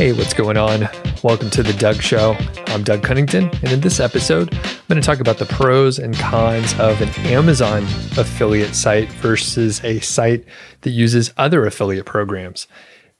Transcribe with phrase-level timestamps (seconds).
[0.00, 0.88] Hey, what's going on?
[1.22, 2.34] Welcome to the Doug Show.
[2.68, 6.16] I'm Doug Cunnington, and in this episode, I'm going to talk about the pros and
[6.16, 7.82] cons of an Amazon
[8.16, 10.46] affiliate site versus a site
[10.80, 12.66] that uses other affiliate programs.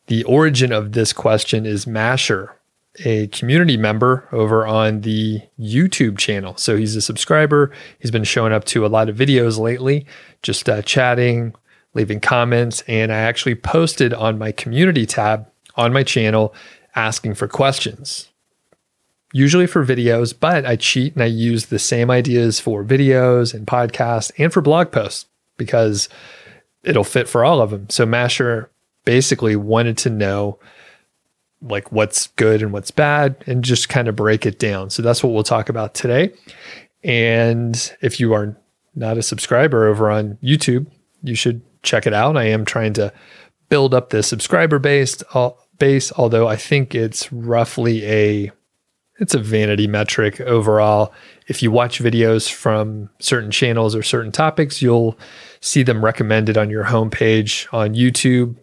[0.06, 2.56] The origin of this question is Masher,
[3.04, 6.56] a community member over on the YouTube channel.
[6.56, 7.72] So he's a subscriber.
[7.98, 10.06] He's been showing up to a lot of videos lately,
[10.40, 11.54] just uh, chatting,
[11.92, 12.82] leaving comments.
[12.88, 16.54] And I actually posted on my community tab on my channel
[16.94, 18.28] asking for questions,
[19.32, 23.66] usually for videos, but I cheat and I use the same ideas for videos and
[23.66, 25.26] podcasts and for blog posts
[25.56, 26.08] because
[26.82, 27.88] it'll fit for all of them.
[27.90, 28.70] So Masher
[29.04, 30.58] basically wanted to know
[31.62, 34.90] like what's good and what's bad and just kind of break it down.
[34.90, 36.32] So that's what we'll talk about today.
[37.04, 38.56] And if you are
[38.94, 40.86] not a subscriber over on YouTube,
[41.22, 42.36] you should check it out.
[42.36, 43.12] I am trying to
[43.68, 45.22] build up the subscriber base,
[45.80, 48.52] base, although I think it's roughly a
[49.18, 51.12] it's a vanity metric overall.
[51.46, 55.18] If you watch videos from certain channels or certain topics, you'll
[55.60, 58.56] see them recommended on your homepage on YouTube.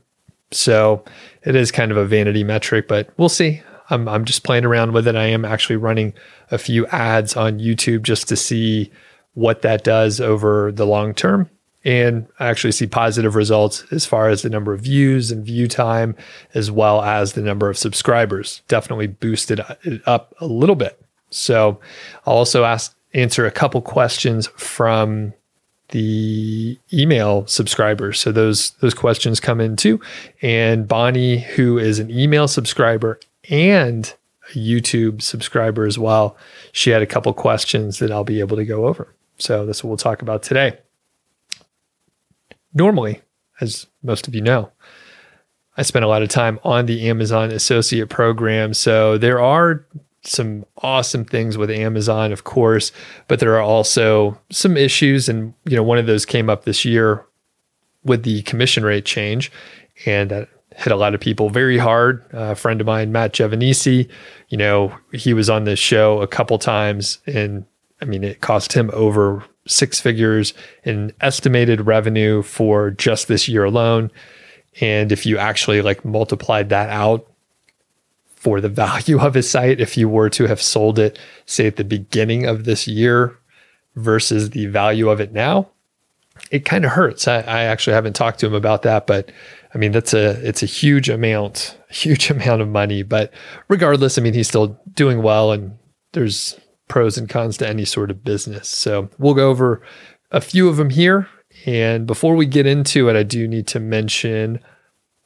[0.51, 1.03] So
[1.43, 3.61] it is kind of a vanity metric, but we'll see.
[3.89, 5.15] I'm, I'm just playing around with it.
[5.15, 6.13] I am actually running
[6.49, 8.91] a few ads on YouTube just to see
[9.33, 11.49] what that does over the long term.
[11.87, 15.69] And I actually see positive results as far as the number of views and view
[15.69, 16.17] time,
[16.53, 18.61] as well as the number of subscribers.
[18.67, 21.01] Definitely boosted it up a little bit.
[21.29, 21.79] So
[22.25, 25.31] I'll also ask answer a couple questions from
[25.91, 28.19] the email subscribers.
[28.19, 30.01] So those those questions come in too.
[30.41, 33.17] And Bonnie, who is an email subscriber
[33.49, 34.13] and
[34.53, 36.35] a YouTube subscriber as well,
[36.73, 39.15] she had a couple questions that I'll be able to go over.
[39.37, 40.79] So that's what we'll talk about today
[42.73, 43.21] normally,
[43.61, 44.71] as most of you know,
[45.77, 48.73] I spend a lot of time on the Amazon Associate Program.
[48.73, 49.85] So there are
[50.23, 52.91] some awesome things with Amazon, of course,
[53.27, 55.29] but there are also some issues.
[55.29, 57.25] And, you know, one of those came up this year
[58.03, 59.51] with the commission rate change.
[60.05, 62.23] And that hit a lot of people very hard.
[62.33, 64.09] Uh, a friend of mine, Matt Giovanisi,
[64.49, 67.65] you know, he was on this show a couple times and
[68.01, 73.63] I mean, it cost him over six figures in estimated revenue for just this year
[73.63, 74.11] alone.
[74.81, 77.25] And if you actually like multiplied that out
[78.35, 81.75] for the value of his site, if you were to have sold it, say at
[81.75, 83.37] the beginning of this year
[83.95, 85.69] versus the value of it now,
[86.51, 87.27] it kind of hurts.
[87.27, 89.31] I, I actually haven't talked to him about that, but
[89.73, 93.03] I mean that's a it's a huge amount, huge amount of money.
[93.03, 93.33] But
[93.67, 95.77] regardless, I mean he's still doing well, and
[96.13, 98.69] there's pros and cons to any sort of business.
[98.69, 99.81] So we'll go over
[100.31, 101.27] a few of them here.
[101.65, 104.59] And before we get into it, I do need to mention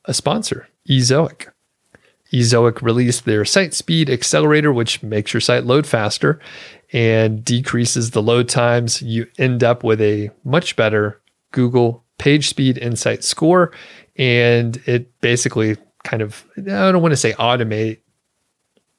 [0.05, 1.47] a sponsor, Ezoic.
[2.33, 6.39] Ezoic released their site speed accelerator, which makes your site load faster
[6.93, 9.01] and decreases the load times.
[9.01, 11.19] You end up with a much better
[11.51, 13.71] Google page speed insight score.
[14.15, 16.61] And it basically kind of, I
[16.91, 17.99] don't want to say automate,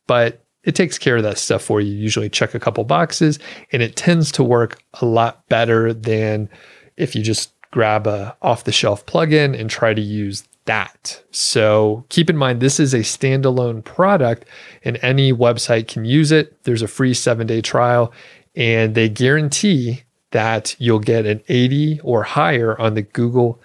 [0.07, 1.93] but it takes care of that stuff for you.
[1.93, 3.39] Usually check a couple boxes
[3.73, 6.49] and it tends to work a lot better than
[6.97, 11.23] if you just grab a off the shelf plugin and try to use that.
[11.33, 14.45] So keep in mind, this is a standalone product
[14.85, 16.63] and any website can use it.
[16.65, 18.13] There's a free seven day trial
[18.55, 23.61] and they guarantee that you'll get an 80 or higher on the Google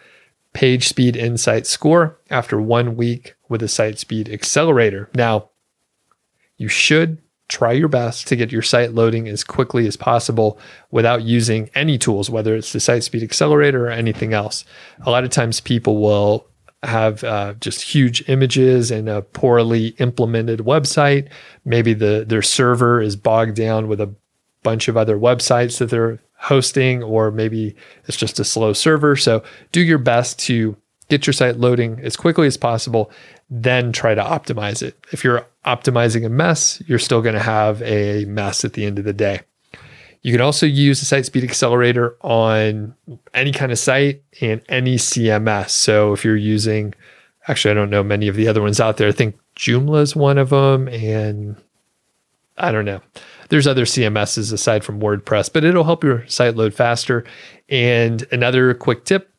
[0.53, 5.09] Page Speed Insight score after one week with a Site Speed Accelerator.
[5.13, 5.49] Now,
[6.57, 10.59] you should try your best to get your site loading as quickly as possible
[10.91, 14.65] without using any tools, whether it's the Site Speed Accelerator or anything else.
[15.05, 16.45] A lot of times people will
[16.83, 21.29] have uh, just huge images and a poorly implemented website.
[21.65, 24.13] Maybe the their server is bogged down with a
[24.63, 27.75] bunch of other websites that they're hosting, or maybe
[28.05, 29.15] it's just a slow server.
[29.15, 29.41] So
[29.71, 30.75] do your best to
[31.09, 33.09] get your site loading as quickly as possible
[33.49, 34.97] then try to optimize it.
[35.11, 38.97] If you're optimizing a mess, you're still going to have a mess at the end
[38.97, 39.41] of the day.
[40.21, 42.95] You can also use the Site Speed Accelerator on
[43.33, 45.69] any kind of site and any CMS.
[45.69, 46.93] So if you're using,
[47.47, 49.09] actually, I don't know many of the other ones out there.
[49.09, 51.57] I think Joomla is one of them, and
[52.57, 53.01] I don't know.
[53.49, 57.23] There's other CMSs aside from WordPress, but it'll help your site load faster.
[57.69, 59.31] And another quick tip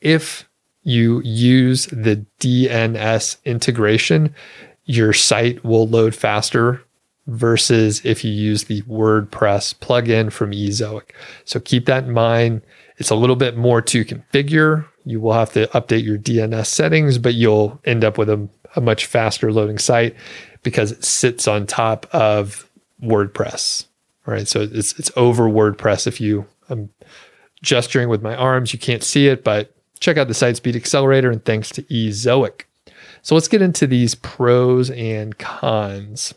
[0.00, 0.48] if
[0.82, 4.34] you use the DNS integration,
[4.90, 6.82] your site will load faster
[7.28, 11.10] versus if you use the WordPress plugin from Ezoic.
[11.44, 12.62] So keep that in mind.
[12.96, 14.84] It's a little bit more to configure.
[15.04, 18.80] You will have to update your DNS settings, but you'll end up with a, a
[18.80, 20.16] much faster loading site
[20.64, 22.68] because it sits on top of
[23.00, 23.86] WordPress.
[24.26, 24.48] All right.
[24.48, 26.08] So it's it's over WordPress.
[26.08, 26.90] If you I'm
[27.62, 31.30] gesturing with my arms, you can't see it, but check out the site speed accelerator
[31.30, 32.62] and thanks to Ezoic.
[33.22, 36.34] So let's get into these pros and cons.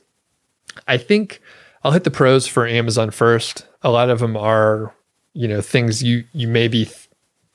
[0.88, 1.42] I think
[1.84, 3.68] I'll hit the pros for Amazon first.
[3.82, 4.94] A lot of them are,
[5.34, 6.90] you know, things you you may be,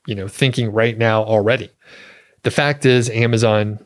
[0.07, 1.71] you know, thinking right now already.
[2.43, 3.85] The fact is, Amazon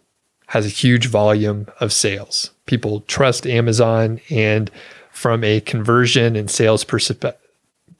[0.48, 2.50] has a huge volume of sales.
[2.66, 4.70] People trust Amazon, and
[5.10, 7.34] from a conversion and sales perspe-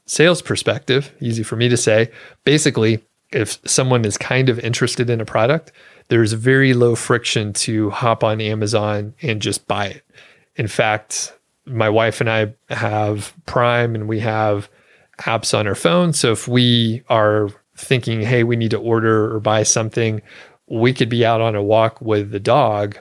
[0.05, 2.11] sales perspective, easy for me to say.
[2.43, 5.71] Basically, if someone is kind of interested in a product,
[6.09, 10.03] there's very low friction to hop on Amazon and just buy it.
[10.55, 11.33] In fact,
[11.65, 14.69] my wife and I have Prime and we have
[15.19, 16.13] apps on our phone.
[16.13, 20.21] So if we are thinking, hey, we need to order or buy something,
[20.67, 22.97] we could be out on a walk with the dog,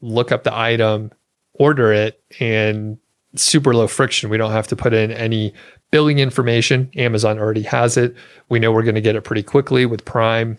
[0.00, 1.12] look up the item,
[1.54, 2.98] order it, and
[3.36, 4.30] super low friction.
[4.30, 5.54] We don't have to put in any
[5.90, 6.90] billing information.
[6.96, 8.14] Amazon already has it.
[8.48, 10.58] We know we're going to get it pretty quickly with Prime,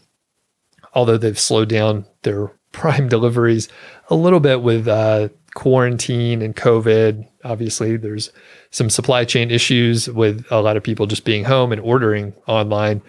[0.93, 3.67] although they've slowed down their Prime deliveries
[4.09, 7.27] a little bit with uh, quarantine and COVID.
[7.43, 8.31] Obviously, there's
[8.69, 13.01] some supply chain issues with a lot of people just being home and ordering online.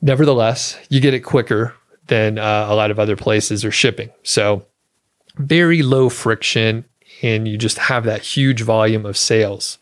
[0.00, 1.74] Nevertheless, you get it quicker
[2.06, 4.10] than uh, a lot of other places are shipping.
[4.22, 4.66] So,
[5.36, 6.84] very low friction,
[7.22, 9.78] and you just have that huge volume of sales.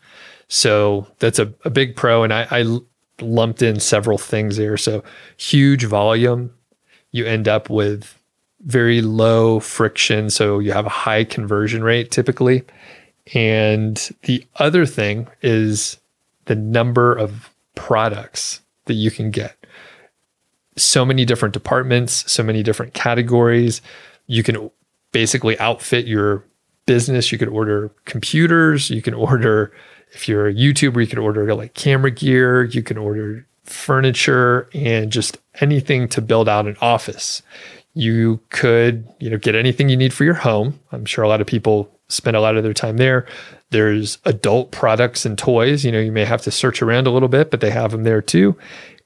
[0.49, 2.23] So, that's a, a big pro.
[2.23, 2.79] And I, I
[3.21, 4.77] lumped in several things there.
[4.77, 5.03] So,
[5.37, 6.55] huge volume,
[7.13, 8.19] you end up with
[8.65, 10.31] very low friction.
[10.31, 12.65] So you have a high conversion rate typically.
[13.35, 15.99] And the other thing is
[16.47, 19.57] the number of products that you can get.
[20.77, 23.83] So many different departments, so many different categories.
[24.27, 24.71] You can
[25.13, 26.45] basically outfit your
[26.87, 27.31] business.
[27.31, 28.91] You could order computers.
[28.91, 29.73] You can order,
[30.13, 32.65] if you're a YouTuber, you can order like camera gear.
[32.65, 37.43] You can order furniture and just anything to build out an office.
[37.95, 40.81] You could, you know, get anything you need for your home.
[40.93, 43.27] I'm sure a lot of people spend a lot of their time there.
[43.71, 45.85] There's adult products and toys.
[45.85, 48.05] You know, you may have to search around a little bit, but they have them
[48.05, 48.57] there too.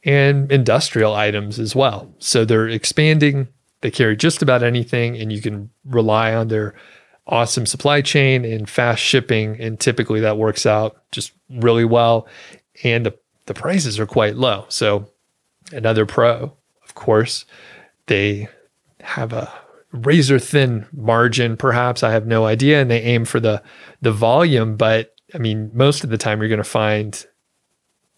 [0.05, 2.12] And industrial items as well.
[2.19, 3.49] So they're expanding.
[3.81, 6.75] They carry just about anything, and you can rely on their
[7.26, 9.61] awesome supply chain and fast shipping.
[9.61, 12.29] And typically that works out just really well.
[12.85, 14.66] And the, the prices are quite low.
[14.69, 15.10] So
[15.72, 17.44] another pro, of course,
[18.06, 18.48] they
[19.00, 19.52] have a
[19.93, 23.62] razor thin margin perhaps i have no idea and they aim for the
[24.02, 27.26] the volume but i mean most of the time you're going to find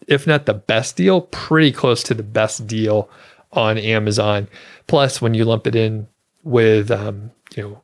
[0.07, 3.09] if not the best deal pretty close to the best deal
[3.53, 4.47] on amazon
[4.87, 6.07] plus when you lump it in
[6.43, 7.81] with um, you know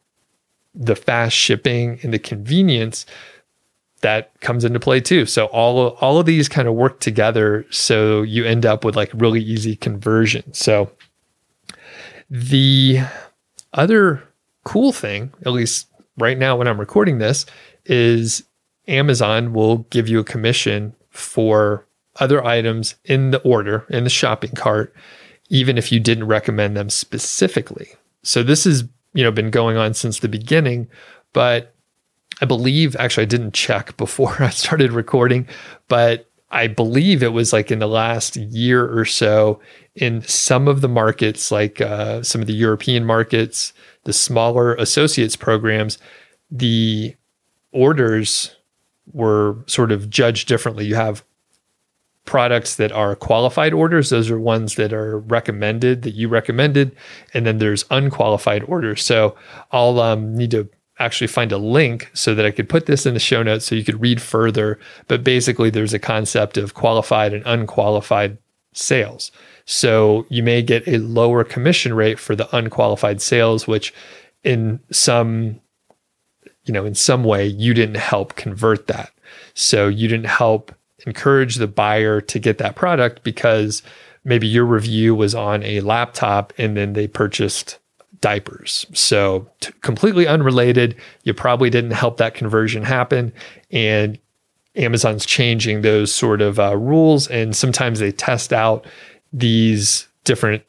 [0.73, 3.05] the fast shipping and the convenience
[4.05, 7.65] that comes into play too so all of, all of these kind of work together
[7.71, 10.89] so you end up with like really easy conversion so
[12.29, 12.99] the
[13.73, 14.23] other
[14.63, 15.87] cool thing, at least
[16.17, 17.45] right now when I'm recording this,
[17.85, 18.43] is
[18.87, 21.85] Amazon will give you a commission for
[22.17, 24.93] other items in the order, in the shopping cart,
[25.49, 27.89] even if you didn't recommend them specifically.
[28.23, 30.87] So this has, you know, been going on since the beginning,
[31.33, 31.74] but
[32.41, 35.47] I believe actually I didn't check before I started recording,
[35.87, 39.59] but I believe it was like in the last year or so
[39.95, 43.73] in some of the markets, like uh, some of the European markets,
[44.03, 45.97] the smaller associates programs,
[46.51, 47.15] the
[47.71, 48.55] orders
[49.11, 50.85] were sort of judged differently.
[50.85, 51.23] You have
[52.25, 56.95] products that are qualified orders, those are ones that are recommended, that you recommended,
[57.33, 59.03] and then there's unqualified orders.
[59.03, 59.35] So
[59.71, 60.67] I'll um, need to
[60.99, 63.75] actually find a link so that I could put this in the show notes so
[63.75, 64.79] you could read further.
[65.07, 68.37] But basically, there's a concept of qualified and unqualified
[68.73, 69.31] sales.
[69.65, 73.93] So you may get a lower commission rate for the unqualified sales, which
[74.43, 75.59] in some
[76.65, 79.11] you know in some way you didn't help convert that
[79.53, 80.73] so you didn't help
[81.05, 83.81] encourage the buyer to get that product because
[84.23, 87.79] maybe your review was on a laptop and then they purchased
[88.21, 88.85] diapers.
[88.93, 90.95] So, t- completely unrelated.
[91.23, 93.33] You probably didn't help that conversion happen.
[93.71, 94.19] And
[94.75, 97.27] Amazon's changing those sort of uh, rules.
[97.27, 98.85] And sometimes they test out
[99.31, 100.63] these different,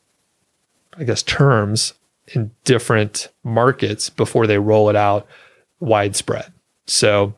[0.99, 1.95] I guess, terms
[2.29, 5.27] in different markets before they roll it out
[5.81, 6.53] widespread.
[6.87, 7.35] So,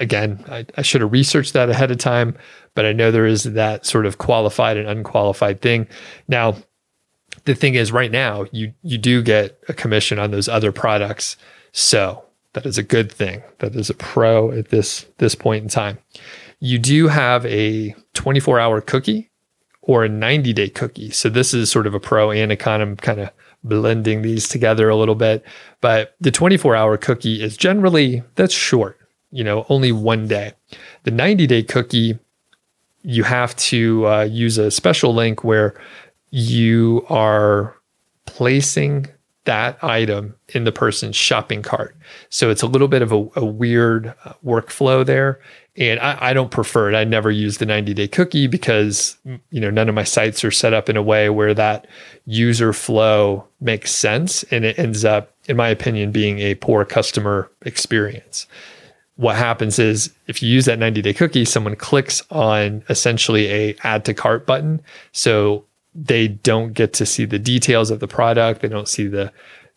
[0.00, 2.36] again, I, I should have researched that ahead of time,
[2.74, 5.86] but I know there is that sort of qualified and unqualified thing.
[6.28, 6.56] Now,
[7.46, 11.36] the thing is, right now you you do get a commission on those other products,
[11.72, 13.42] so that is a good thing.
[13.58, 15.98] That is a pro at this this point in time.
[16.60, 19.30] You do have a 24 hour cookie
[19.82, 21.10] or a 90 day cookie.
[21.10, 22.80] So this is sort of a pro and a con.
[22.80, 23.30] I'm kind of
[23.62, 25.44] blending these together a little bit.
[25.80, 28.98] But the 24 hour cookie is generally that's short,
[29.30, 30.52] you know, only one day.
[31.04, 32.18] The 90 day cookie,
[33.02, 35.74] you have to uh, use a special link where
[36.30, 37.76] you are
[38.26, 39.06] placing
[39.46, 41.96] that item in the person's shopping cart.
[42.28, 45.40] So it's a little bit of a, a weird uh, workflow there.
[45.76, 46.96] And I, I, don't prefer it.
[46.96, 49.16] I never use the 90 day cookie because
[49.50, 51.86] you know none of my sites are set up in a way where that
[52.24, 57.50] user flow makes sense, and it ends up, in my opinion, being a poor customer
[57.62, 58.46] experience.
[59.16, 63.76] What happens is if you use that 90 day cookie, someone clicks on essentially a
[63.82, 64.80] add to cart button.
[65.12, 65.66] So
[65.96, 68.60] they don't get to see the details of the product.
[68.60, 69.32] They don't see the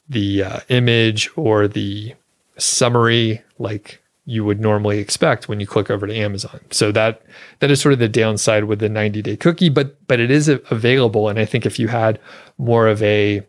[0.07, 2.15] the uh, image or the
[2.57, 6.59] summary like you would normally expect when you click over to Amazon.
[6.71, 7.21] So that
[7.59, 10.47] that is sort of the downside with the 90 day cookie, but but it is
[10.47, 11.29] available.
[11.29, 12.19] And I think if you had
[12.57, 13.41] more of a,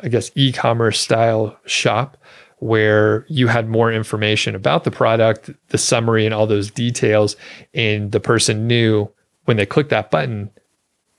[0.00, 2.16] I guess, e-commerce style shop
[2.58, 7.36] where you had more information about the product, the summary, and all those details,
[7.74, 9.10] and the person knew
[9.44, 10.50] when they click that button,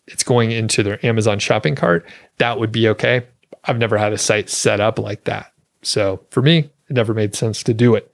[0.07, 2.05] it's going into their Amazon shopping cart,
[2.37, 3.25] that would be okay.
[3.65, 5.53] I've never had a site set up like that.
[5.81, 8.11] So for me, it never made sense to do it.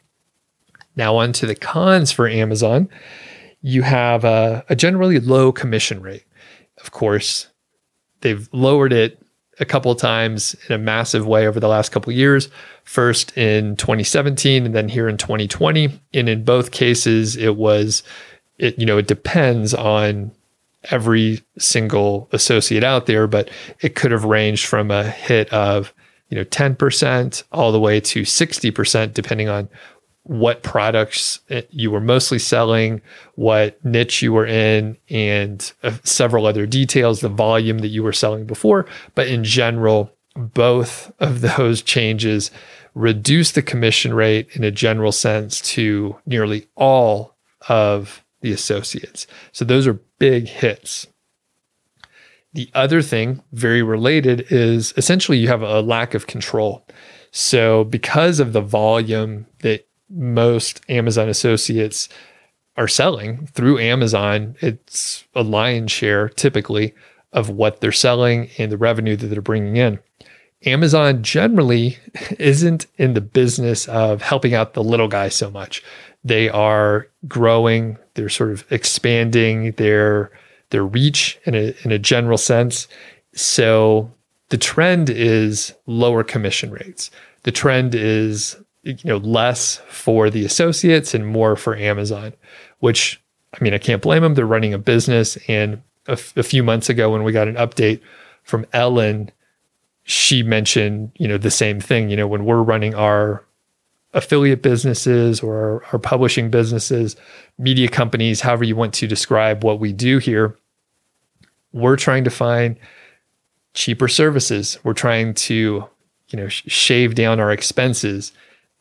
[0.96, 2.90] Now, on to the cons for Amazon.
[3.62, 6.26] You have a, a generally low commission rate.
[6.82, 7.48] Of course,
[8.22, 9.20] they've lowered it
[9.60, 12.50] a couple times in a massive way over the last couple years.
[12.84, 16.00] First in 2017 and then here in 2020.
[16.14, 18.04] And in both cases, it was
[18.58, 20.32] it you know it depends on
[20.92, 23.50] every single associate out there, but
[23.82, 25.94] it could have ranged from a hit of,
[26.30, 29.70] you know, 10% all the way to 60%, depending on
[30.24, 33.02] what products you were mostly selling,
[33.36, 38.14] what niche you were in, and uh, several other details, the volume that you were
[38.14, 38.86] selling before.
[39.16, 42.52] But in general, both of those changes
[42.96, 47.36] reduce the commission rate in a general sense to nearly all
[47.68, 49.26] of the associates.
[49.52, 51.08] So those are big hits.
[52.54, 56.86] The other thing, very related, is essentially you have a lack of control.
[57.32, 62.10] So, because of the volume that most Amazon associates
[62.78, 66.94] are selling through Amazon, it's a lion's share typically
[67.32, 69.98] of what they're selling and the revenue that they're bringing in.
[70.66, 71.98] Amazon generally
[72.40, 75.84] isn't in the business of helping out the little guy so much.
[76.24, 80.32] They are growing, they're sort of expanding their
[80.70, 82.88] their reach in a in a general sense.
[83.34, 84.12] So
[84.50, 87.12] the trend is lower commission rates.
[87.44, 92.34] The trend is you know less for the associates and more for Amazon,
[92.80, 93.22] which
[93.54, 94.36] I mean I can't blame them.
[94.36, 97.56] They're running a business, and a, f- a few months ago when we got an
[97.56, 98.02] update
[98.44, 99.32] from Ellen,
[100.04, 102.10] she mentioned you know the same thing.
[102.10, 103.44] You know when we're running our
[104.14, 107.16] affiliate businesses or our, publishing businesses,
[107.58, 110.58] media companies, however you want to describe what we do here,
[111.72, 112.78] we're trying to find
[113.74, 114.78] cheaper services.
[114.84, 115.88] We're trying to,
[116.30, 118.32] you know, sh- shave down our expenses.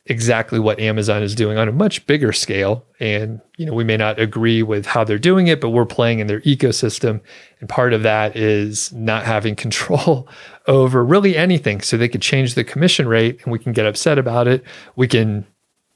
[0.06, 2.84] Exactly what Amazon is doing on a much bigger scale.
[2.98, 6.18] And, you know, we may not agree with how they're doing it, but we're playing
[6.18, 7.20] in their ecosystem.
[7.60, 10.28] And part of that is not having control
[10.66, 11.82] over really anything.
[11.82, 14.64] So they could change the commission rate and we can get upset about it.
[14.96, 15.46] We can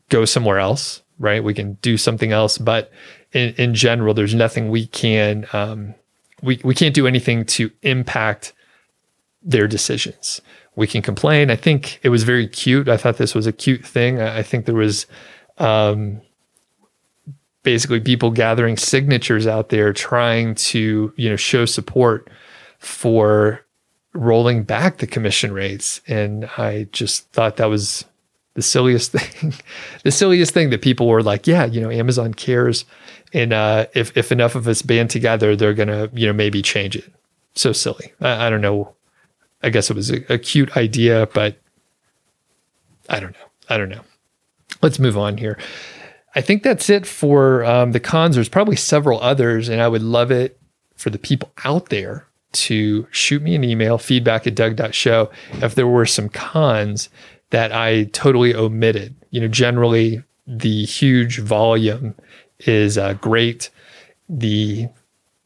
[0.08, 1.42] go somewhere else, right?
[1.42, 2.58] We can do something else.
[2.58, 2.92] But
[3.32, 5.94] in, in general, there's nothing we can, um,
[6.42, 8.52] we, we can't do anything to impact
[9.42, 10.40] their decisions.
[10.76, 11.50] We can complain.
[11.50, 12.88] I think it was very cute.
[12.88, 14.20] I thought this was a cute thing.
[14.20, 15.06] I, think there was,
[15.58, 16.20] um,
[17.62, 22.30] basically people gathering signatures out there trying to you know show support
[22.78, 23.66] for
[24.16, 26.00] rolling back the commission rates.
[26.06, 28.04] And I just thought that was
[28.54, 29.54] the silliest thing,
[30.02, 32.84] the silliest thing that people were like, yeah, you know, Amazon cares.
[33.32, 36.96] And uh, if, if enough of us band together, they're to, you know, maybe change
[36.96, 37.12] it.
[37.54, 38.12] So silly.
[38.20, 38.94] I, I don't know.
[39.62, 41.56] I guess it was a, a cute idea, but
[43.08, 43.46] I don't know.
[43.68, 44.02] I don't know.
[44.82, 45.58] Let's move on here.
[46.34, 48.34] I think that's it for um, the cons.
[48.34, 50.60] There's probably several others, and I would love it
[50.94, 55.86] for the people out there to shoot me an email, feedback at doug.show, if there
[55.86, 57.08] were some cons
[57.50, 59.14] that I totally omitted.
[59.30, 62.14] You know, generally the huge volume
[62.60, 63.70] is uh, great.
[64.28, 64.88] The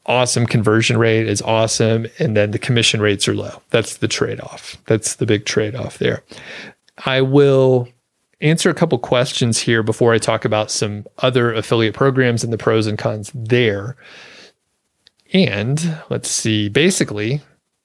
[0.05, 3.61] awesome conversion rate is awesome and then the commission rates are low.
[3.69, 4.77] That's the trade-off.
[4.85, 6.23] That's the big trade-off there.
[7.05, 7.87] I will
[8.41, 12.57] answer a couple questions here before i talk about some other affiliate programs and the
[12.57, 13.95] pros and cons there.
[15.31, 17.41] And let's see basically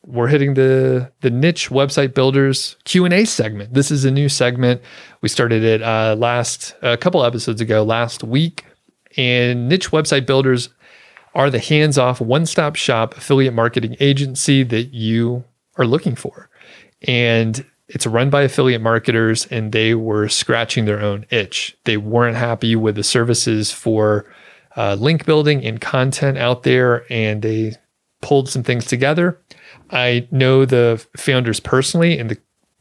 [0.07, 3.75] we're hitting the the niche website builders q&a segment.
[3.75, 4.81] This is a new segment.
[5.21, 8.65] We started it uh, last a couple episodes ago last week.
[9.17, 10.69] And niche website builders
[11.37, 15.45] are the hands-off one-stop shop affiliate marketing agency that you
[15.77, 16.49] are looking for.
[17.07, 21.77] And it's run by affiliate marketers and they were scratching their own itch.
[21.85, 24.27] They weren't happy with the services for
[24.77, 27.75] uh, link building and content out there and they
[28.23, 29.39] pulled some things together.
[29.91, 32.39] I know the founders personally, and the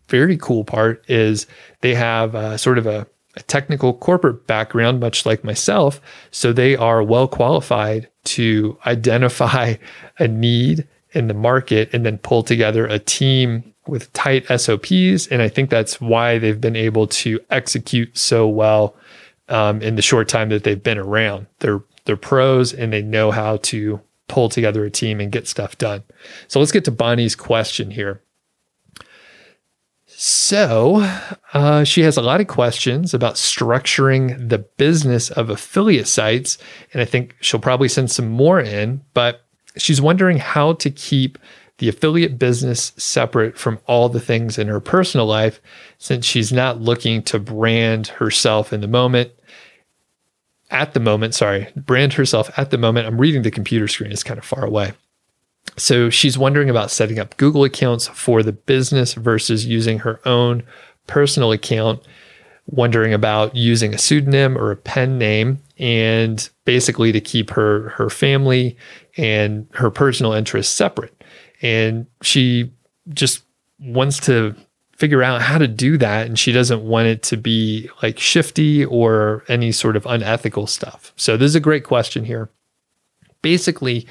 [0.08, 1.46] very cool part is
[1.82, 6.02] they have uh, sort of a, a technical corporate background, much like myself.
[6.32, 9.76] So they are well qualified to identify
[10.20, 15.28] a need in the market and then pull together a team with tight SOPs.
[15.28, 18.96] And I think that's why they've been able to execute so well
[19.50, 21.48] um, in the short time that they've been around.
[21.60, 25.78] They're they're pros and they know how to pull together a team and get stuff
[25.78, 26.04] done.
[26.48, 28.22] So let's get to Bonnie's question here.
[30.18, 31.06] So,
[31.54, 36.58] uh, she has a lot of questions about structuring the business of affiliate sites.
[36.94, 39.42] And I think she'll probably send some more in, but
[39.78, 41.38] she's wondering how to keep
[41.80, 45.60] the affiliate business separate from all the things in her personal life
[45.98, 49.32] since she's not looking to brand herself in the moment
[50.72, 53.08] at the moment, sorry, brand herself at the moment.
[53.08, 54.94] I'm reading the computer screen, it's kind of far away.
[55.78, 60.64] So she's wondering about setting up Google accounts for the business versus using her own
[61.08, 62.02] personal account,
[62.68, 68.10] wondering about using a pseudonym or a pen name and basically to keep her her
[68.10, 68.78] family
[69.18, 71.24] and her personal interests separate.
[71.62, 72.72] And she
[73.14, 73.44] just
[73.80, 74.56] wants to
[74.96, 78.86] figure out how to do that and she doesn't want it to be like shifty
[78.86, 81.12] or any sort of unethical stuff.
[81.18, 82.50] So this is a great question here.
[83.42, 84.08] Basically,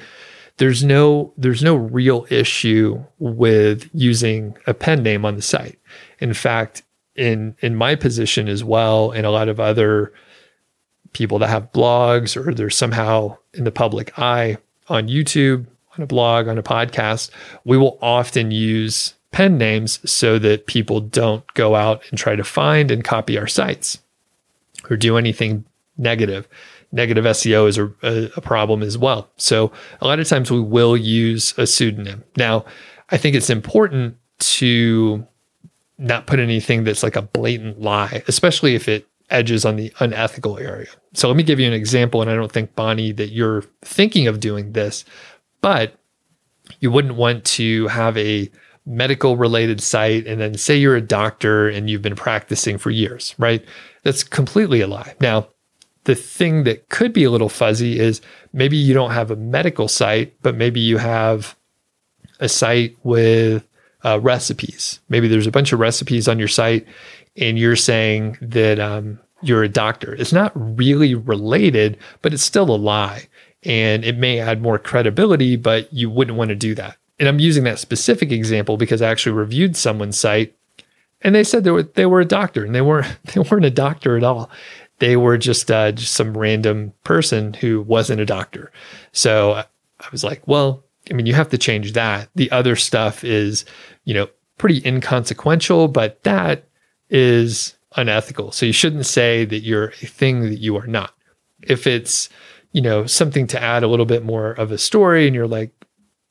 [0.57, 5.79] there's no there's no real issue with using a pen name on the site.
[6.19, 6.83] In fact,
[7.15, 10.13] in in my position as well and a lot of other
[11.13, 14.57] people that have blogs or they're somehow in the public eye
[14.89, 15.65] on YouTube,
[15.97, 17.31] on a blog, on a podcast,
[17.63, 22.43] we will often use pen names so that people don't go out and try to
[22.43, 23.99] find and copy our sites
[24.89, 25.65] or do anything
[25.97, 26.47] negative.
[26.95, 29.29] Negative SEO is a, a, a, problem as well.
[29.35, 32.23] So a lot of times we will use a pseudonym.
[32.37, 32.63] Now,
[33.09, 35.27] I think it's important to
[35.97, 40.57] not put anything that's like a blatant lie, especially if it edges on the unethical
[40.57, 40.87] area.
[41.13, 42.21] So let me give you an example.
[42.21, 45.03] And I don't think, Bonnie, that you're thinking of doing this,
[45.61, 45.95] but
[46.79, 48.49] you wouldn't want to have a
[48.85, 53.35] medical related site and then say you're a doctor and you've been practicing for years,
[53.37, 53.65] right?
[54.03, 55.15] That's completely a lie.
[55.19, 55.47] Now,
[56.05, 58.21] the thing that could be a little fuzzy is
[58.53, 61.55] maybe you don't have a medical site, but maybe you have
[62.39, 63.67] a site with
[64.03, 64.99] uh, recipes.
[65.09, 66.87] Maybe there's a bunch of recipes on your site
[67.37, 70.15] and you're saying that um, you're a doctor.
[70.15, 73.27] It's not really related, but it's still a lie.
[73.63, 77.39] And it may add more credibility, but you wouldn't want to do that and I'm
[77.39, 80.55] using that specific example because I actually reviewed someone's site
[81.21, 83.71] and they said they were they were a doctor and they weren't they weren't a
[83.71, 84.49] doctor at all.
[84.99, 88.71] They were just uh, just some random person who wasn't a doctor.
[89.11, 92.29] So I was like, well, I mean, you have to change that.
[92.35, 93.65] The other stuff is,
[94.05, 94.27] you know,
[94.57, 96.67] pretty inconsequential, but that
[97.09, 98.51] is unethical.
[98.51, 101.13] So you shouldn't say that you're a thing that you are not.
[101.63, 102.29] If it's,
[102.71, 105.71] you know, something to add a little bit more of a story and you're like,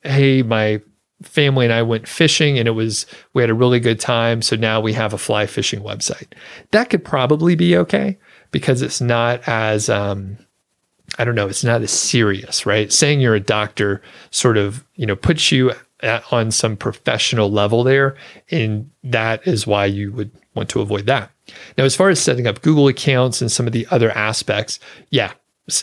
[0.03, 0.81] hey, my
[1.23, 4.41] family and I went fishing and it was, we had a really good time.
[4.41, 6.33] So now we have a fly fishing website.
[6.71, 8.17] That could probably be okay
[8.55, 10.37] because it's not as, um,
[11.19, 12.89] I don't know, it's not as serious, right?
[12.89, 17.83] Saying you're a doctor sort of, you know, puts you at, on some professional level
[17.83, 18.15] there.
[18.49, 21.31] And that is why you would want to avoid that.
[21.77, 25.33] Now, as far as setting up Google accounts and some of the other aspects, yeah,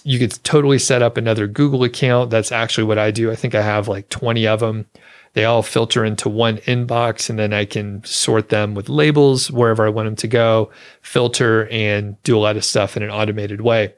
[0.03, 2.31] you could totally set up another Google account.
[2.31, 3.31] That's actually what I do.
[3.31, 4.87] I think I have like 20 of them.
[5.35, 9.87] They all filter into one inbox, and then I can sort them with labels wherever
[9.87, 13.63] I want them to go, filter, and do a lot of stuff in an automated
[13.63, 13.95] way.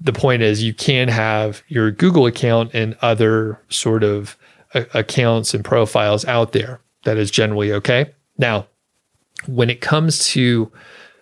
[0.00, 4.36] The point is, you can have your Google account and other sort of
[4.74, 6.80] uh, accounts and profiles out there.
[7.04, 8.12] That is generally okay.
[8.36, 8.66] Now,
[9.46, 10.70] when it comes to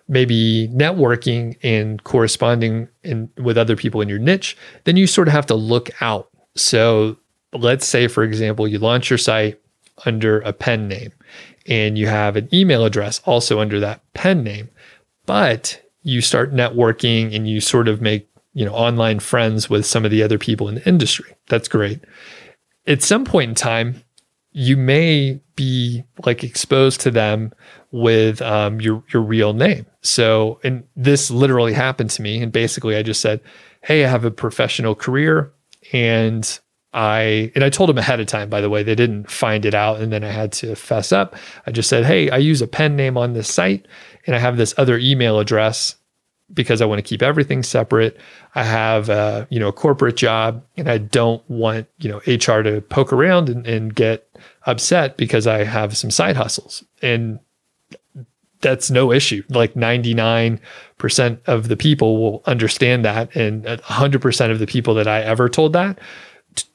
[0.07, 5.33] maybe networking and corresponding in with other people in your niche, then you sort of
[5.33, 7.17] have to look out So
[7.53, 9.59] let's say, for example, you launch your site
[10.05, 11.11] under a pen name
[11.67, 14.69] and you have an email address also under that pen name,
[15.25, 20.05] but you start networking and you sort of make you know online friends with some
[20.05, 21.33] of the other people in the industry.
[21.47, 22.03] That's great.
[22.87, 24.03] At some point in time,
[24.51, 27.53] you may be like exposed to them
[27.91, 29.85] with um, your your real name.
[30.01, 32.41] So, and this literally happened to me.
[32.41, 33.41] And basically, I just said,
[33.81, 35.51] "Hey, I have a professional career,
[35.93, 36.59] and
[36.93, 38.49] I and I told them ahead of time.
[38.49, 41.35] By the way, they didn't find it out, and then I had to fess up.
[41.67, 43.87] I just said, "Hey, I use a pen name on this site,
[44.25, 45.95] and I have this other email address."
[46.53, 48.17] because I want to keep everything separate.
[48.55, 52.63] I have a, you know a corporate job and I don't want you know HR
[52.63, 54.27] to poke around and, and get
[54.65, 56.83] upset because I have some side hustles.
[57.01, 57.39] And
[58.61, 59.43] that's no issue.
[59.49, 60.59] Like 99%
[61.47, 63.33] of the people will understand that.
[63.35, 65.97] And 100% of the people that I ever told that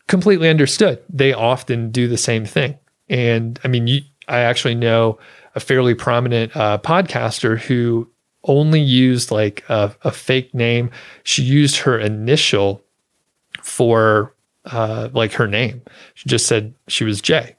[0.09, 1.03] completely understood.
[1.09, 2.79] They often do the same thing.
[3.09, 5.19] And I mean, you, I actually know
[5.55, 8.09] a fairly prominent uh, podcaster who
[8.45, 10.91] only used like a, a, fake name.
[11.23, 12.83] She used her initial
[13.63, 14.35] for
[14.67, 15.83] uh, like her name.
[16.15, 17.57] She just said she was Jay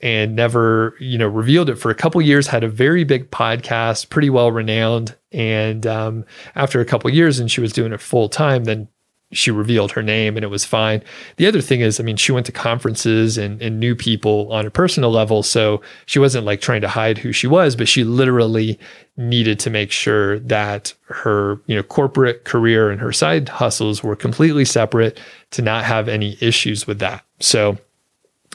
[0.00, 2.48] and never, you know, revealed it for a couple years.
[2.48, 5.16] Had a very big podcast, pretty well renowned.
[5.32, 8.88] And um, after a couple years, and she was doing it full time, then
[9.34, 11.02] she revealed her name and it was fine.
[11.36, 14.66] The other thing is, I mean, she went to conferences and, and knew people on
[14.66, 15.42] a personal level.
[15.42, 18.78] So she wasn't like trying to hide who she was, but she literally
[19.16, 24.16] needed to make sure that her, you know, corporate career and her side hustles were
[24.16, 25.20] completely separate
[25.50, 27.24] to not have any issues with that.
[27.40, 27.76] So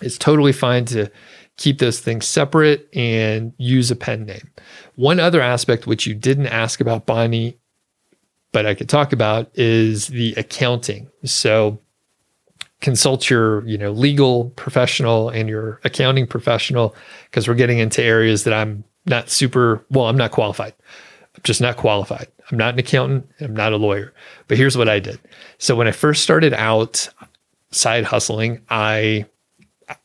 [0.02, 1.12] it's totally fine to
[1.60, 4.50] keep those things separate and use a pen name.
[4.96, 7.59] One other aspect which you didn't ask about, Bonnie,
[8.52, 11.10] but I could talk about is the accounting.
[11.24, 11.80] So
[12.82, 18.44] consult your, you know, legal professional and your accounting professional because we're getting into areas
[18.46, 20.74] that I'm not super well, I'm not qualified.
[21.36, 22.28] I'm just not qualified.
[22.52, 24.14] I'm not an accountant, I'm not a lawyer.
[24.48, 25.20] But here's what I did.
[25.58, 27.10] So when I first started out
[27.72, 29.26] side hustling, I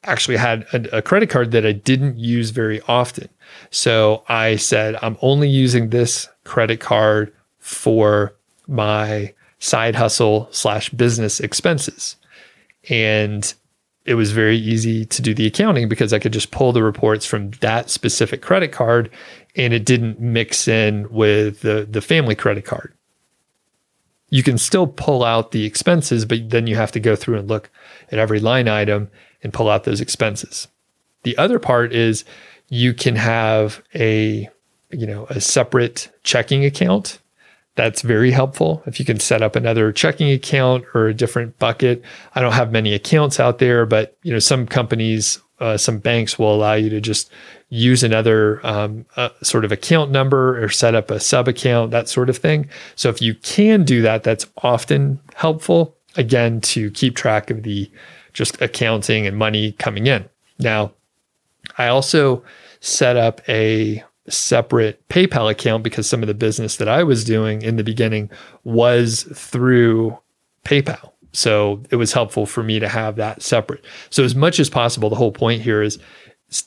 [0.04, 3.28] actually had a, a, credit card that I didn't use very often.
[3.70, 7.32] So I said, I'm only using this credit card
[7.64, 8.36] for
[8.68, 12.16] my side hustle slash business expenses.
[12.90, 13.54] And
[14.04, 17.24] it was very easy to do the accounting because I could just pull the reports
[17.24, 19.10] from that specific credit card
[19.56, 22.92] and it didn't mix in with the, the family credit card.
[24.28, 27.48] You can still pull out the expenses, but then you have to go through and
[27.48, 27.70] look
[28.12, 29.10] at every line item
[29.42, 30.68] and pull out those expenses.
[31.22, 32.26] The other part is
[32.68, 34.50] you can have a
[34.90, 37.20] you know a separate checking account
[37.76, 42.02] that's very helpful if you can set up another checking account or a different bucket
[42.34, 46.36] i don't have many accounts out there but you know some companies uh, some banks
[46.36, 47.30] will allow you to just
[47.68, 52.08] use another um, uh, sort of account number or set up a sub account that
[52.08, 57.14] sort of thing so if you can do that that's often helpful again to keep
[57.14, 57.90] track of the
[58.34, 60.28] just accounting and money coming in.
[60.58, 60.92] Now,
[61.78, 62.44] I also
[62.80, 67.62] set up a separate PayPal account because some of the business that I was doing
[67.62, 68.30] in the beginning
[68.64, 70.18] was through
[70.64, 71.12] PayPal.
[71.32, 73.84] So it was helpful for me to have that separate.
[74.10, 75.98] So, as much as possible, the whole point here is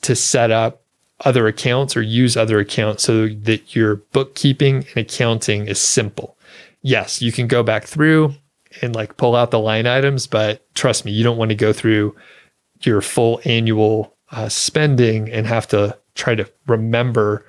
[0.02, 0.82] to set up
[1.24, 6.36] other accounts or use other accounts so that your bookkeeping and accounting is simple.
[6.82, 8.34] Yes, you can go back through
[8.82, 11.72] and like pull out the line items, but trust me, you don't want to go
[11.72, 12.14] through
[12.82, 17.46] your full annual uh, spending and have to try to remember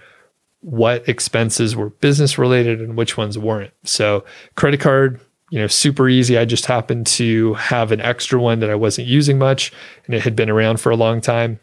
[0.62, 3.74] what expenses were business related and which ones weren't.
[3.84, 4.24] So,
[4.56, 6.38] credit card, you know, super easy.
[6.38, 9.74] I just happened to have an extra one that I wasn't using much
[10.06, 11.60] and it had been around for a long time.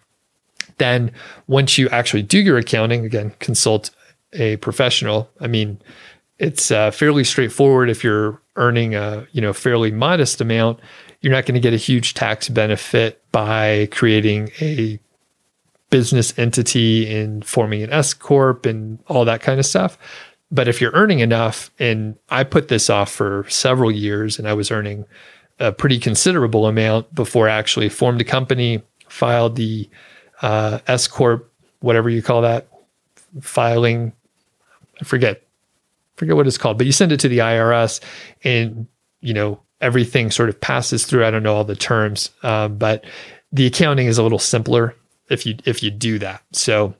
[0.78, 1.12] Then,
[1.46, 3.90] once you actually do your accounting, again, consult
[4.32, 5.30] a professional.
[5.40, 5.80] I mean,
[6.38, 10.80] it's uh, fairly straightforward if you're earning a you know fairly modest amount
[11.20, 14.98] you're not going to get a huge tax benefit by creating a
[15.90, 19.98] business entity and forming an S corp and all that kind of stuff
[20.50, 24.52] but if you're earning enough and I put this off for several years and I
[24.52, 25.04] was earning
[25.58, 29.88] a pretty considerable amount before I actually formed a company filed the
[30.42, 32.68] uh, S corp whatever you call that
[33.40, 34.12] filing
[35.00, 35.42] I forget
[36.16, 38.00] forget what it's called, but you send it to the IRS
[38.42, 38.86] and,
[39.20, 41.24] you know, everything sort of passes through.
[41.24, 43.04] I don't know all the terms, uh, but
[43.52, 44.94] the accounting is a little simpler
[45.28, 46.42] if you if you do that.
[46.52, 46.94] So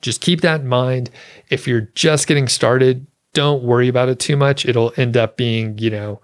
[0.00, 1.10] just keep that in mind.
[1.50, 4.64] If you're just getting started, don't worry about it too much.
[4.64, 6.20] It'll end up being, you know,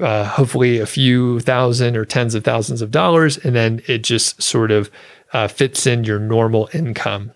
[0.00, 4.42] uh, hopefully a few thousand or tens of thousands of dollars, and then it just
[4.42, 4.90] sort of
[5.32, 7.32] uh, fits in your normal income.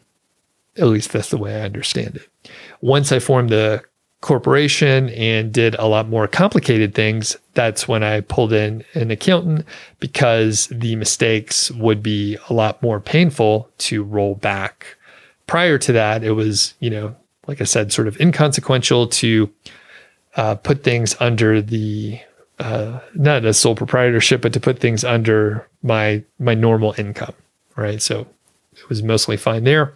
[0.77, 2.51] At least that's the way I understand it.
[2.81, 3.83] Once I form the
[4.23, 9.67] corporation and did a lot more complicated things, that's when I pulled in an accountant
[10.01, 14.97] because the mistakes would be a lot more painful to roll back.
[15.47, 17.15] Prior to that, it was, you know,
[17.49, 19.53] like I said, sort of inconsequential to
[20.37, 22.21] uh, put things under the
[22.61, 27.35] uh, not a sole proprietorship, but to put things under my my normal income,
[27.75, 28.01] right?
[28.01, 28.21] So
[28.73, 29.95] it was mostly fine there,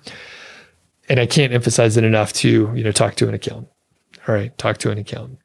[1.08, 3.68] and I can't emphasize it enough to you know talk to an accountant.
[4.28, 5.38] All right, talk to an accountant.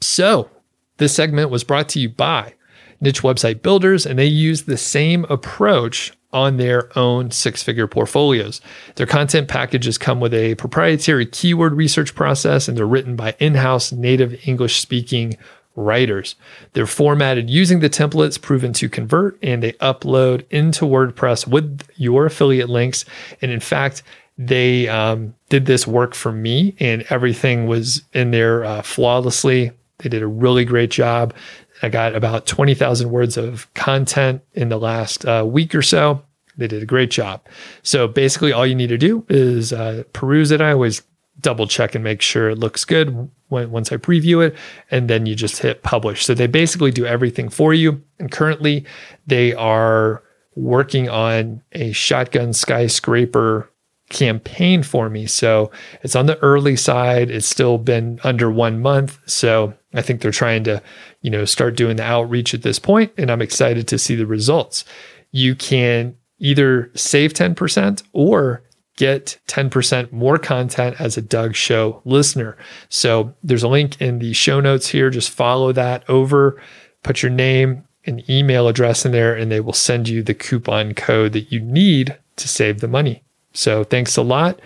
[0.00, 0.50] So
[0.98, 2.54] this segment was brought to you by
[3.00, 8.60] Niche Website Builders, and they use the same approach on their own six figure portfolios.
[8.96, 13.54] Their content packages come with a proprietary keyword research process, and they're written by in
[13.54, 15.36] house native English speaking
[15.76, 16.34] writers.
[16.72, 22.26] They're formatted using the templates proven to convert, and they upload into WordPress with your
[22.26, 23.04] affiliate links.
[23.40, 24.02] And in fact,
[24.36, 29.72] they um, did this work for me, and everything was in there uh, flawlessly.
[29.98, 31.34] They did a really great job.
[31.82, 36.22] I got about 20,000 words of content in the last uh, week or so.
[36.56, 37.46] They did a great job.
[37.82, 40.60] So basically, all you need to do is uh, peruse it.
[40.60, 41.02] I always
[41.40, 44.56] double check and make sure it looks good when, once I preview it,
[44.90, 46.24] and then you just hit publish.
[46.24, 48.02] So they basically do everything for you.
[48.18, 48.84] And currently,
[49.26, 50.22] they are
[50.56, 53.68] working on a shotgun skyscraper
[54.14, 55.26] campaign for me.
[55.26, 55.70] So
[56.02, 57.30] it's on the early side.
[57.30, 59.18] It's still been under one month.
[59.26, 60.82] So I think they're trying to,
[61.20, 64.26] you know, start doing the outreach at this point, and I'm excited to see the
[64.26, 64.84] results.
[65.32, 68.62] You can either save 10% or
[68.96, 72.56] get 10% more content as a Doug Show listener.
[72.88, 75.10] So there's a link in the show notes here.
[75.10, 76.62] Just follow that over,
[77.02, 80.94] put your name and email address in there, and they will send you the coupon
[80.94, 83.23] code that you need to save the money.
[83.54, 84.60] So thanks a lot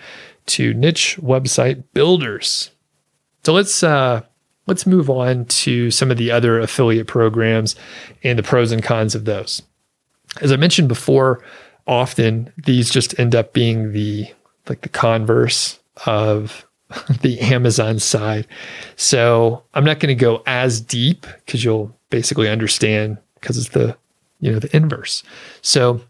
[0.47, 2.71] to niche website builders.
[3.43, 4.23] So let's uh,
[4.67, 7.75] let's move on to some of the other affiliate programs
[8.23, 9.61] and the pros and cons of those.
[10.41, 11.43] As I mentioned before,
[11.87, 14.27] often these just end up being the
[14.67, 16.65] like the converse of
[17.21, 18.47] the Amazon side.
[18.95, 23.97] So I'm not going to go as deep because you'll basically understand because it's the
[24.39, 25.23] you know the inverse.
[25.61, 26.01] So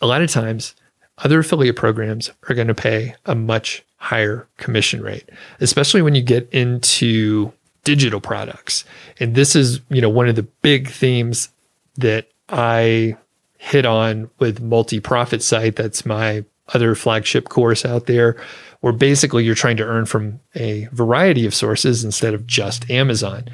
[0.00, 0.74] a lot of times
[1.18, 5.28] other affiliate programs are going to pay a much higher commission rate,
[5.60, 7.52] especially when you get into
[7.84, 8.84] digital products.
[9.20, 11.50] And this is, you know, one of the big themes
[11.96, 13.16] that I
[13.58, 15.76] hit on with multi-profit site.
[15.76, 18.36] That's my other flagship course out there,
[18.80, 23.44] where basically you're trying to earn from a variety of sources instead of just Amazon.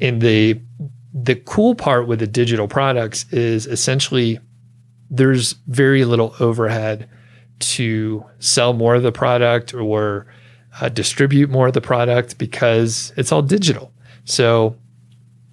[0.00, 0.60] And the
[1.18, 4.38] the cool part with the digital products is essentially
[5.10, 7.08] there's very little overhead
[7.58, 10.26] to sell more of the product or
[10.80, 13.92] uh, distribute more of the product because it's all digital.
[14.24, 14.76] So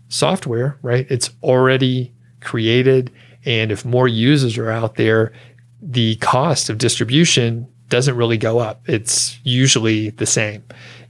[0.09, 1.07] software, right?
[1.09, 3.11] It's already created
[3.45, 5.33] and if more users are out there,
[5.81, 8.87] the cost of distribution doesn't really go up.
[8.87, 10.63] It's usually the same.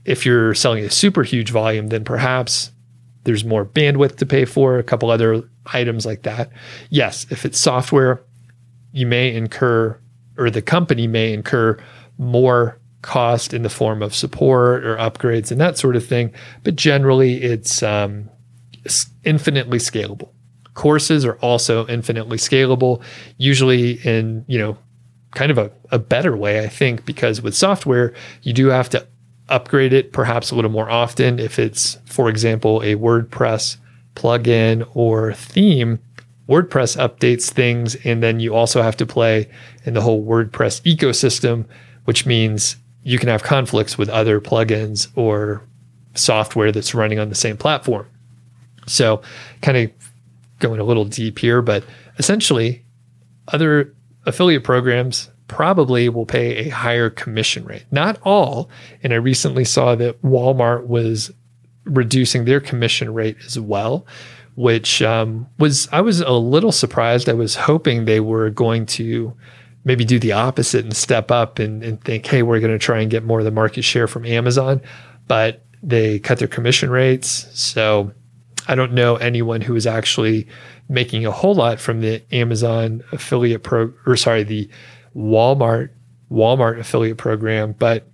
[0.04, 2.72] If you're selling a super huge volume, then perhaps
[3.22, 6.50] there's more bandwidth to pay for, a couple other items like that.
[6.90, 8.22] Yes, if it's software,
[8.94, 9.98] you may incur,
[10.38, 11.76] or the company may incur
[12.16, 16.32] more cost in the form of support or upgrades and that sort of thing.
[16.62, 18.30] But generally, it's um,
[19.24, 20.30] infinitely scalable.
[20.74, 23.02] Courses are also infinitely scalable,
[23.36, 24.78] usually in, you know,
[25.32, 29.06] kind of a, a better way, I think, because with software, you do have to
[29.48, 31.40] upgrade it perhaps a little more often.
[31.40, 33.76] If it's, for example, a WordPress
[34.14, 35.98] plugin or theme,
[36.48, 39.48] WordPress updates things, and then you also have to play
[39.84, 41.66] in the whole WordPress ecosystem,
[42.04, 45.62] which means you can have conflicts with other plugins or
[46.14, 48.06] software that's running on the same platform.
[48.86, 49.22] So,
[49.62, 49.90] kind of
[50.58, 51.84] going a little deep here, but
[52.18, 52.84] essentially,
[53.48, 53.94] other
[54.26, 57.84] affiliate programs probably will pay a higher commission rate.
[57.90, 58.70] Not all.
[59.02, 61.30] And I recently saw that Walmart was
[61.84, 64.06] reducing their commission rate as well,
[64.54, 67.28] which um, was, I was a little surprised.
[67.28, 69.34] I was hoping they were going to
[69.84, 73.00] maybe do the opposite and step up and, and think, hey, we're going to try
[73.00, 74.80] and get more of the market share from Amazon.
[75.28, 77.48] But they cut their commission rates.
[77.52, 78.12] So
[78.66, 80.48] I don't know anyone who is actually
[80.88, 84.68] making a whole lot from the Amazon affiliate pro or sorry, the
[85.14, 85.90] Walmart
[86.30, 88.08] Walmart affiliate program, but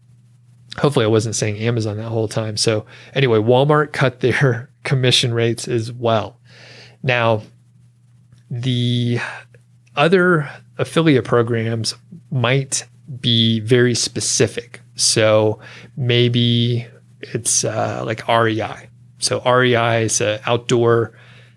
[0.78, 2.56] Hopefully, I wasn't saying Amazon that whole time.
[2.56, 6.38] So, anyway, Walmart cut their commission rates as well.
[7.02, 7.42] Now,
[8.50, 9.18] the
[9.96, 11.94] other affiliate programs
[12.30, 12.86] might
[13.20, 14.80] be very specific.
[14.94, 15.60] So,
[15.96, 16.86] maybe
[17.20, 18.88] it's uh, like REI.
[19.18, 21.12] So, REI is an outdoor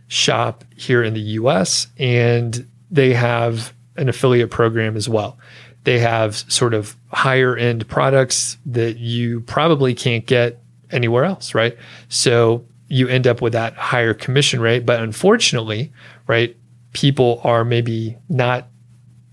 [0.08, 5.38] shop here in the US, and they have an affiliate program as well
[5.84, 11.78] they have sort of higher end products that you probably can't get anywhere else, right?
[12.10, 14.86] So you end up with that higher commission rate.
[14.86, 15.92] But unfortunately,
[16.28, 16.56] right,
[16.94, 18.68] people are maybe not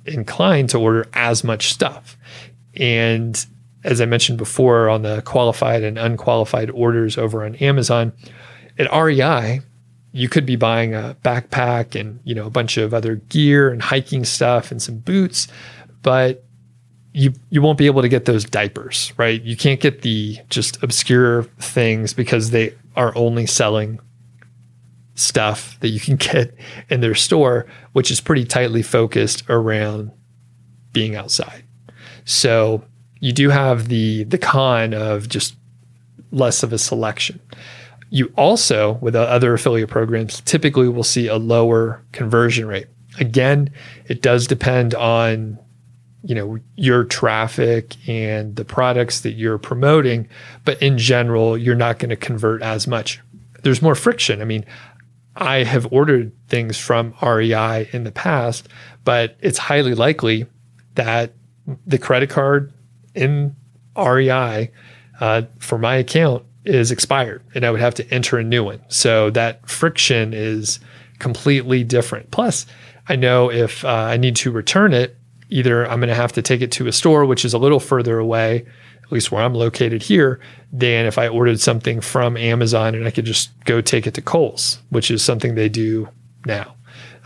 [0.07, 2.16] inclined to order as much stuff.
[2.75, 3.44] And
[3.85, 8.12] as I mentioned before on the qualified and unqualified orders over on Amazon,
[8.79, 9.61] at REI,
[10.12, 13.83] you could be buying a backpack and you know a bunch of other gear and
[13.83, 15.46] hiking stuff and some boots
[16.03, 16.44] but
[17.12, 19.42] you you won't be able to get those diapers, right?
[19.42, 24.01] You can't get the just obscure things because they are only selling
[25.14, 26.55] stuff that you can get
[26.88, 30.12] in their store, which is pretty tightly focused around
[30.92, 31.64] being outside.
[32.25, 32.85] So
[33.20, 35.57] you do have the the con of just
[36.31, 37.40] less of a selection.
[38.12, 42.88] You also, with other affiliate programs, typically will see a lower conversion rate.
[43.20, 43.70] Again,
[44.07, 45.59] it does depend on
[46.22, 50.28] you know your traffic and the products that you're promoting
[50.64, 53.20] but in general you're not going to convert as much.
[53.62, 54.40] There's more friction.
[54.40, 54.64] I mean
[55.37, 58.68] i have ordered things from rei in the past
[59.04, 60.46] but it's highly likely
[60.96, 61.33] that
[61.87, 62.72] the credit card
[63.14, 63.54] in
[63.96, 64.70] rei
[65.20, 68.80] uh, for my account is expired and i would have to enter a new one.
[68.88, 70.80] So that friction is
[71.18, 72.30] completely different.
[72.30, 72.66] Plus
[73.09, 75.16] i know if uh, i need to return it
[75.51, 77.81] either I'm going to have to take it to a store, which is a little
[77.81, 78.65] further away,
[79.03, 80.41] at least where I'm located here,
[80.73, 84.23] than if I ordered something from Amazon and I could just go take it to
[84.23, 86.09] Kohl's, which is something they do
[86.47, 86.75] now.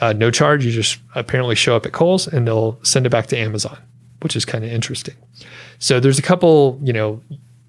[0.00, 0.64] Uh, no charge.
[0.64, 3.78] You just apparently show up at Kohl's and they'll send it back to Amazon,
[4.22, 5.14] which is kind of interesting.
[5.78, 7.22] So there's a couple, you know,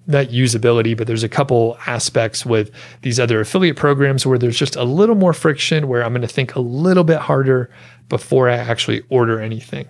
[0.06, 2.70] not usability, but there's a couple aspects with
[3.02, 6.28] these other affiliate programs where there's just a little more friction, where I'm going to
[6.28, 7.70] think a little bit harder
[8.08, 9.88] before I actually order anything.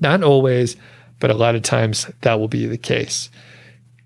[0.00, 0.76] Not always,
[1.20, 3.30] but a lot of times that will be the case.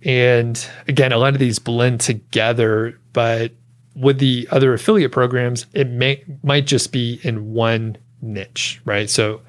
[0.05, 3.53] And again, a lot of these blend together, but
[3.95, 9.09] with the other affiliate programs, it may might just be in one niche, right?
[9.09, 9.43] So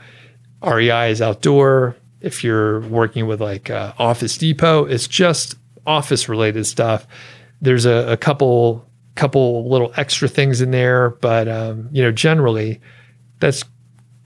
[0.62, 1.96] REI is outdoor.
[2.22, 7.08] If you're working with like uh, Office Depot, it's just office related stuff.
[7.62, 12.82] There's a, a couple couple little extra things in there, but um, you know, generally,
[13.40, 13.64] that's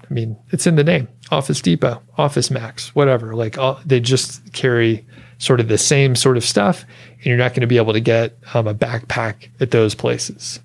[0.09, 1.07] I mean, it's in the name.
[1.31, 3.35] Office Depot, Office Max, whatever.
[3.35, 5.05] Like all, they just carry
[5.37, 6.85] sort of the same sort of stuff,
[7.17, 10.59] and you're not going to be able to get um, a backpack at those places.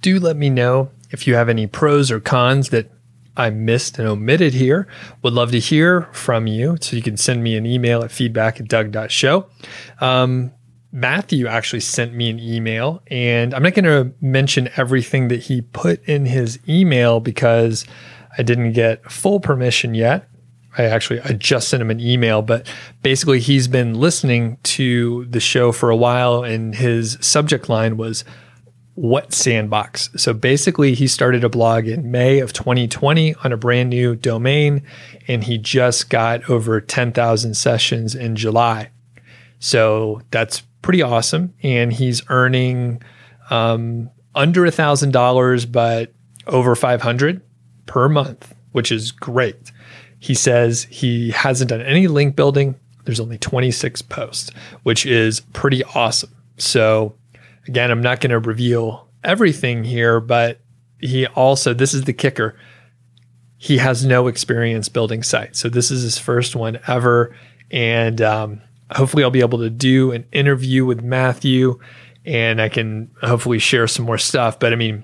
[0.00, 2.90] Do let me know if you have any pros or cons that
[3.36, 4.88] I missed and omitted here.
[5.22, 6.76] Would love to hear from you.
[6.80, 9.46] So you can send me an email at feedback at doug.show.
[10.00, 10.52] Um,
[10.98, 15.60] Matthew actually sent me an email, and I'm not going to mention everything that he
[15.60, 17.86] put in his email because
[18.36, 20.28] I didn't get full permission yet.
[20.76, 22.66] I actually I just sent him an email, but
[23.02, 28.24] basically he's been listening to the show for a while, and his subject line was
[28.94, 33.90] "What Sandbox." So basically, he started a blog in May of 2020 on a brand
[33.90, 34.82] new domain,
[35.28, 38.90] and he just got over 10,000 sessions in July.
[39.60, 41.54] So that's pretty awesome.
[41.62, 43.02] And he's earning
[43.50, 46.12] um, under a thousand dollars, but
[46.46, 47.42] over 500
[47.86, 49.72] per month, which is great.
[50.18, 52.74] He says he hasn't done any link building.
[53.04, 54.50] There's only 26 posts,
[54.82, 56.34] which is pretty awesome.
[56.56, 57.14] So,
[57.66, 60.60] again, I'm not going to reveal everything here, but
[61.00, 62.56] he also, this is the kicker,
[63.56, 65.58] he has no experience building sites.
[65.60, 67.34] So, this is his first one ever.
[67.70, 71.78] And um, hopefully I'll be able to do an interview with Matthew
[72.24, 74.58] and I can hopefully share some more stuff.
[74.58, 75.02] But I mean,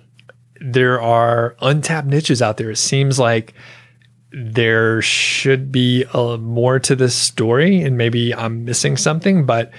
[0.60, 2.70] there are untapped niches out there.
[2.70, 3.54] It seems like
[4.30, 9.70] there should be a, more to this story, and maybe I'm missing something, but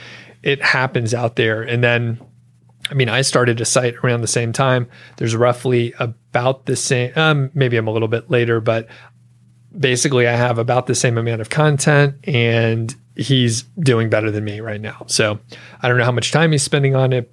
[0.43, 1.61] it happens out there.
[1.61, 2.19] And then,
[2.89, 4.87] I mean, I started a site around the same time.
[5.17, 8.87] There's roughly about the same, um, maybe I'm a little bit later, but
[9.77, 14.59] basically, I have about the same amount of content and he's doing better than me
[14.59, 15.03] right now.
[15.07, 15.39] So
[15.81, 17.31] I don't know how much time he's spending on it.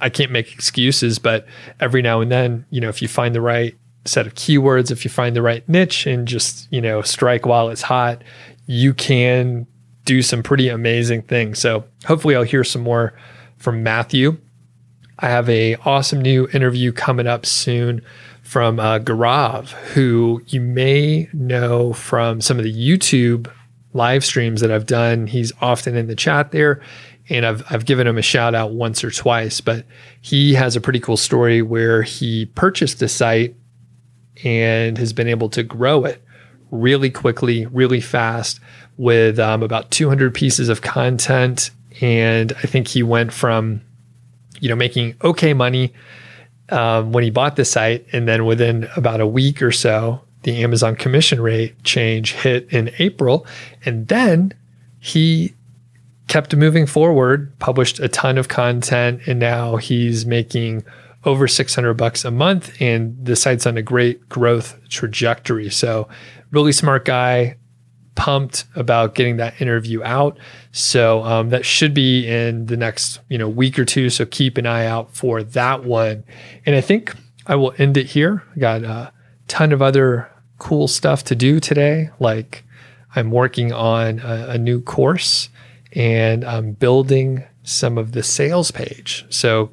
[0.00, 1.46] I can't make excuses, but
[1.80, 5.04] every now and then, you know, if you find the right set of keywords, if
[5.04, 8.22] you find the right niche and just, you know, strike while it's hot,
[8.66, 9.66] you can
[10.04, 11.58] do some pretty amazing things.
[11.58, 13.12] So hopefully I'll hear some more
[13.56, 14.38] from Matthew.
[15.18, 18.02] I have a awesome new interview coming up soon
[18.42, 23.52] from uh, Gaurav, who you may know from some of the YouTube
[23.92, 25.26] live streams that I've done.
[25.26, 26.80] He's often in the chat there,
[27.28, 29.60] and I've I've given him a shout out once or twice.
[29.60, 29.86] But
[30.20, 33.54] he has a pretty cool story where he purchased a site
[34.44, 36.22] and has been able to grow it
[36.70, 38.60] really quickly, really fast,
[38.96, 41.70] with um, about 200 pieces of content.
[42.00, 43.80] And I think he went from,
[44.60, 45.94] you know, making okay money
[46.68, 50.62] um, when he bought the site, and then within about a week or so, the
[50.62, 53.46] Amazon commission rate change hit in April,
[53.84, 54.54] and then
[55.00, 55.54] he
[56.28, 60.84] kept moving forward, published a ton of content, and now he's making
[61.24, 65.68] over 600 bucks a month and the site's on a great growth trajectory.
[65.68, 66.08] So,
[66.50, 67.56] really smart guy,
[68.14, 70.38] pumped about getting that interview out.
[70.72, 74.58] So, um, that should be in the next, you know, week or two, so keep
[74.58, 76.24] an eye out for that one.
[76.64, 77.14] And I think
[77.46, 78.44] I will end it here.
[78.54, 79.12] I got a
[79.48, 82.64] ton of other cool stuff to do today, like
[83.14, 85.48] I'm working on a, a new course
[85.92, 89.26] and I'm building some of the sales page.
[89.30, 89.72] So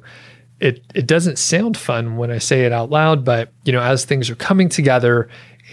[0.60, 4.04] it it doesn't sound fun when I say it out loud, but you know, as
[4.04, 5.28] things are coming together,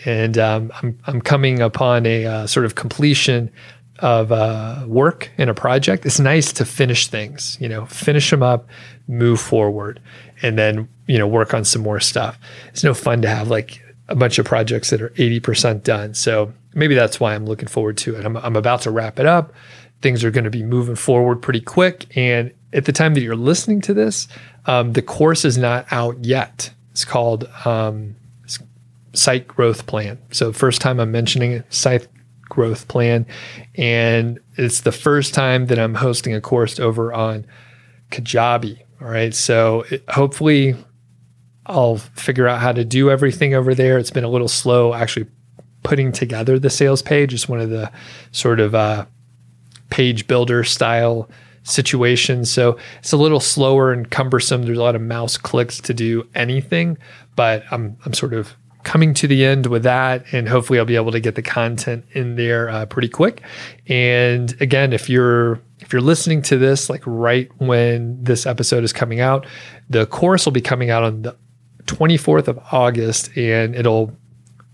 [0.06, 3.51] and um, I'm I'm coming upon a uh, sort of completion
[3.99, 6.06] of uh, work in a project.
[6.06, 8.68] It's nice to finish things, you know, finish them up,
[9.08, 10.01] move forward,
[10.41, 12.38] and then you know work on some more stuff.
[12.70, 16.14] It's no fun to have like a bunch of projects that are 80% done.
[16.14, 18.26] So maybe that's why I'm looking forward to it.
[18.26, 19.54] I'm, I'm about to wrap it up.
[20.01, 22.16] Things are going to be moving forward pretty quick.
[22.18, 24.28] And at the time that you're listening to this,
[24.66, 26.72] um, the course is not out yet.
[26.91, 28.16] It's called um,
[29.14, 30.20] Site Growth Plan.
[30.32, 32.08] So, first time I'm mentioning it, Site
[32.41, 33.26] Growth Plan.
[33.76, 37.45] And it's the first time that I'm hosting a course over on
[38.12, 38.82] Kajabi.
[39.01, 39.34] All right.
[39.34, 40.76] So, it, hopefully,
[41.66, 43.97] I'll figure out how to do everything over there.
[43.97, 45.28] It's been a little slow actually
[45.84, 47.34] putting together the sales page.
[47.34, 47.91] It's one of the
[48.32, 49.05] sort of uh,
[49.89, 51.30] page builder style
[51.64, 52.51] situations.
[52.51, 54.64] So it's a little slower and cumbersome.
[54.64, 56.97] There's a lot of mouse clicks to do anything,
[57.36, 60.97] but I'm I'm sort of coming to the end with that, and hopefully I'll be
[60.97, 63.41] able to get the content in there uh, pretty quick.
[63.88, 68.91] And again, if you're if you're listening to this like right when this episode is
[68.91, 69.45] coming out,
[69.89, 71.36] the course will be coming out on the
[71.86, 74.16] 24th of August, and it'll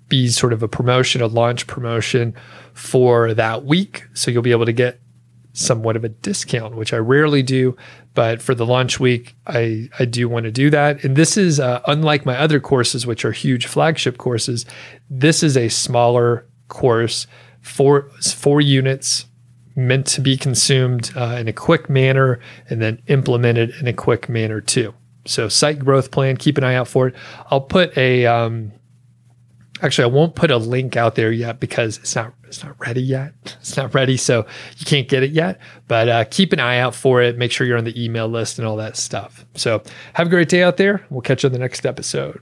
[0.07, 2.33] be sort of a promotion, a launch promotion
[2.73, 4.05] for that week.
[4.13, 4.99] So you'll be able to get
[5.53, 7.75] somewhat of a discount, which I rarely do.
[8.13, 11.03] But for the launch week, I, I do want to do that.
[11.03, 14.65] And this is uh, unlike my other courses, which are huge flagship courses.
[15.09, 17.27] This is a smaller course,
[17.61, 19.25] four, four units
[19.75, 22.39] meant to be consumed uh, in a quick manner
[22.69, 24.93] and then implemented in a quick manner too.
[25.29, 27.15] So, site growth plan, keep an eye out for it.
[27.51, 28.71] I'll put a, um,
[29.81, 33.01] actually, I won't put a link out there yet because it's not it's not ready
[33.01, 33.33] yet.
[33.59, 35.59] It's not ready, so you can't get it yet.
[35.87, 37.37] But uh, keep an eye out for it.
[37.37, 39.45] Make sure you're on the email list and all that stuff.
[39.53, 41.05] So have a great day out there.
[41.11, 42.41] We'll catch you on the next episode.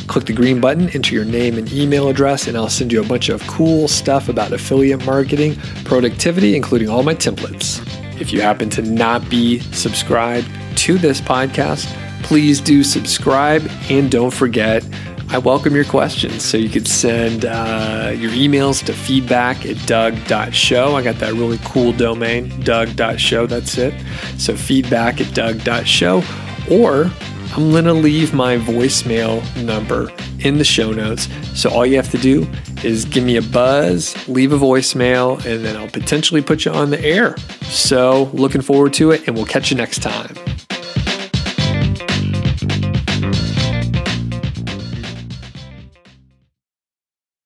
[0.11, 3.07] click the green button, enter your name and email address, and I'll send you a
[3.07, 5.55] bunch of cool stuff about affiliate marketing,
[5.85, 7.79] productivity, including all my templates.
[8.19, 10.49] If you happen to not be subscribed
[10.79, 11.85] to this podcast,
[12.23, 14.85] please do subscribe and don't forget.
[15.29, 16.43] I welcome your questions.
[16.43, 20.93] So you could send uh, your emails to feedback at doug.show.
[20.93, 23.47] I got that really cool domain, doug.show.
[23.47, 23.93] That's it.
[24.37, 26.21] So feedback at doug.show.
[26.69, 27.09] Or
[27.53, 31.27] I'm going to leave my voicemail number in the show notes.
[31.53, 32.49] So all you have to do
[32.81, 36.91] is give me a buzz, leave a voicemail, and then I'll potentially put you on
[36.91, 37.35] the air.
[37.63, 40.33] So looking forward to it, and we'll catch you next time.